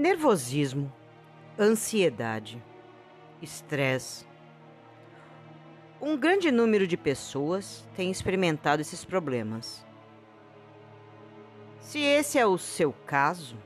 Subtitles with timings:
[0.00, 0.90] Nervosismo,
[1.58, 2.58] ansiedade,
[3.42, 4.24] estresse.
[6.00, 9.84] Um grande número de pessoas tem experimentado esses problemas.
[11.80, 13.58] Se esse é o seu caso,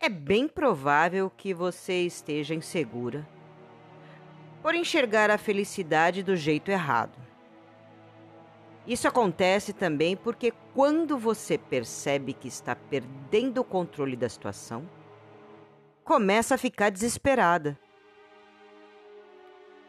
[0.00, 3.28] é bem provável que você esteja insegura
[4.62, 7.18] por enxergar a felicidade do jeito errado.
[8.86, 14.88] Isso acontece também porque quando você percebe que está perdendo o controle da situação,
[16.06, 17.76] começa a ficar desesperada.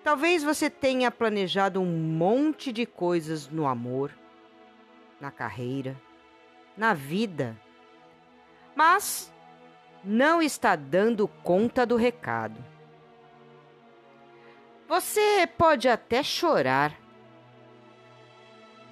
[0.03, 4.12] Talvez você tenha planejado um monte de coisas no amor,
[5.22, 5.95] na carreira,
[6.75, 7.55] na vida,
[8.75, 9.31] mas
[10.03, 12.66] não está dando conta do recado.
[14.88, 16.97] Você pode até chorar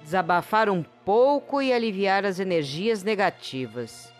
[0.00, 4.15] desabafar um pouco e aliviar as energias negativas.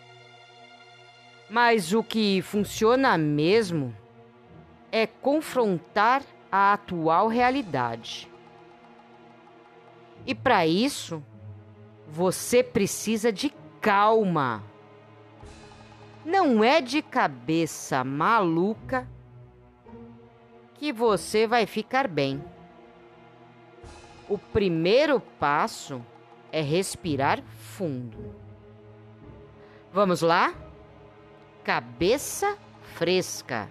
[1.49, 3.95] Mas o que funciona mesmo
[4.91, 8.29] é confrontar a atual realidade.
[10.25, 11.23] E para isso,
[12.07, 14.63] você precisa de calma.
[16.25, 19.07] Não é de cabeça maluca
[20.75, 22.43] que você vai ficar bem.
[24.27, 26.01] O primeiro passo
[26.51, 28.35] é respirar fundo.
[29.93, 30.53] Vamos lá?
[31.67, 32.57] Cabeça
[32.95, 33.69] fresca.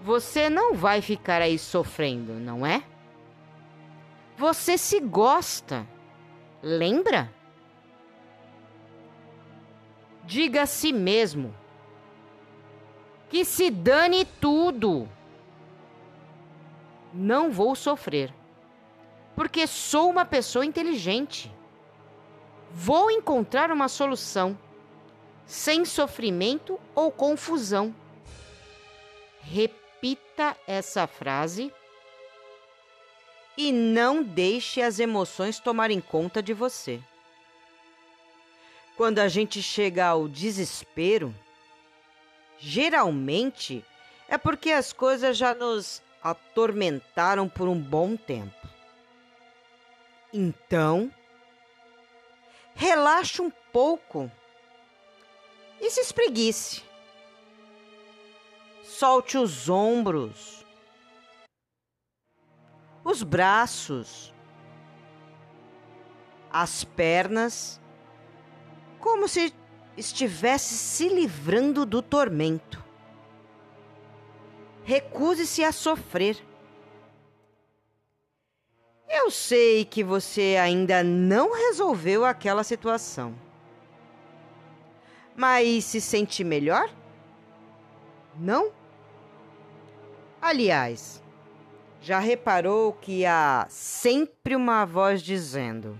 [0.00, 2.82] Você não vai ficar aí sofrendo, não é?
[4.36, 5.86] Você se gosta.
[6.60, 7.32] Lembra?
[10.24, 11.54] Diga a si mesmo
[13.30, 15.08] que se dane tudo.
[17.12, 18.34] Não vou sofrer
[19.36, 21.54] porque sou uma pessoa inteligente.
[22.72, 24.58] Vou encontrar uma solução,
[25.46, 27.94] sem sofrimento ou confusão.
[29.40, 31.72] Repita essa frase
[33.56, 37.00] e não deixe as emoções tomarem conta de você.
[38.96, 41.34] Quando a gente chega ao desespero,
[42.58, 43.84] geralmente
[44.28, 48.68] é porque as coisas já nos atormentaram por um bom tempo.
[50.32, 51.12] Então,
[52.74, 54.30] relaxe um pouco
[55.84, 56.82] e se espreguice.
[58.82, 60.64] Solte os ombros,
[63.04, 64.32] os braços,
[66.50, 67.78] as pernas,
[68.98, 69.52] como se
[69.96, 72.82] estivesse se livrando do tormento.
[74.84, 76.42] Recuse-se a sofrer.
[79.08, 83.43] Eu sei que você ainda não resolveu aquela situação.
[85.36, 86.88] Mas se sente melhor?
[88.36, 88.72] Não?
[90.40, 91.22] Aliás,
[92.00, 95.98] já reparou que há sempre uma voz dizendo: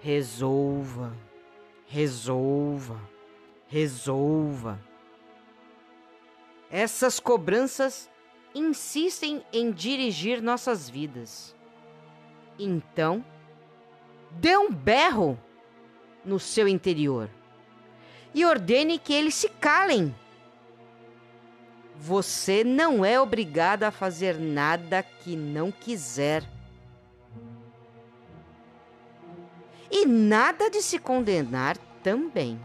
[0.00, 1.16] resolva,
[1.86, 3.00] resolva,
[3.66, 4.78] resolva.
[6.70, 8.10] Essas cobranças
[8.54, 11.56] insistem em dirigir nossas vidas.
[12.58, 13.24] Então,
[14.32, 15.38] dê um berro
[16.24, 17.30] no seu interior
[18.34, 20.14] e ordene que eles se calem.
[21.96, 26.44] Você não é obrigado a fazer nada que não quiser.
[29.90, 32.60] E nada de se condenar também.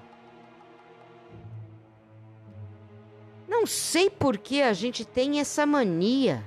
[3.48, 6.44] Não sei por que a gente tem essa mania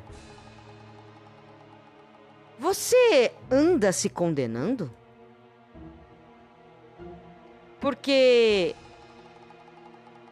[2.59, 4.91] você anda se condenando?
[7.79, 8.75] Porque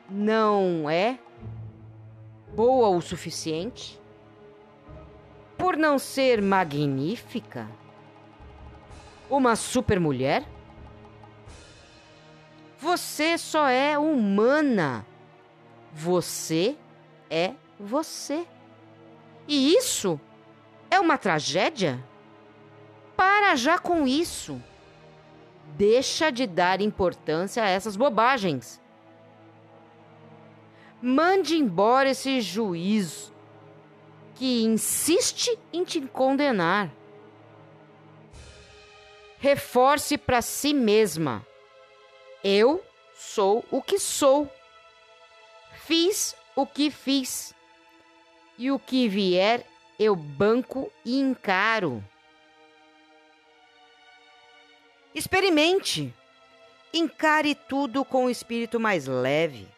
[0.08, 1.18] não é
[2.54, 4.00] boa o suficiente?
[5.56, 7.68] Por não ser magnífica?
[9.30, 10.44] Uma supermulher?
[12.78, 15.06] Você só é humana.
[15.92, 16.76] Você
[17.30, 18.46] é você.
[19.48, 20.20] E isso
[20.90, 22.04] é uma tragédia?
[23.16, 24.60] Para já com isso.
[25.76, 28.83] Deixa de dar importância a essas bobagens.
[31.06, 33.30] Mande embora esse juiz
[34.36, 36.90] que insiste em te condenar.
[39.38, 41.46] Reforce para si mesma.
[42.42, 42.82] Eu
[43.14, 44.50] sou o que sou.
[45.84, 47.54] Fiz o que fiz.
[48.56, 49.66] E o que vier
[49.98, 52.02] eu banco e encaro.
[55.14, 56.14] Experimente.
[56.94, 59.68] Encare tudo com o espírito mais leve,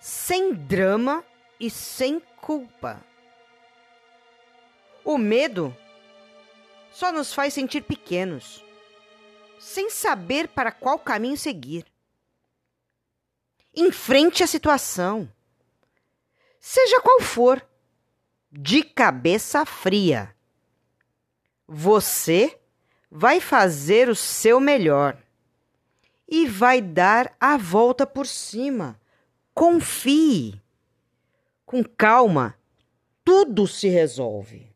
[0.00, 1.22] sem drama
[1.60, 3.04] e sem culpa.
[5.04, 5.76] O medo
[6.90, 8.64] só nos faz sentir pequenos,
[9.58, 11.84] sem saber para qual caminho seguir.
[13.74, 15.30] Enfrente a situação,
[16.58, 17.64] seja qual for,
[18.50, 20.34] de cabeça fria.
[21.68, 22.58] Você
[23.10, 25.16] vai fazer o seu melhor
[26.26, 29.00] e vai dar a volta por cima.
[29.54, 30.60] Confie.
[31.66, 32.56] Com calma,
[33.24, 34.69] tudo se resolve.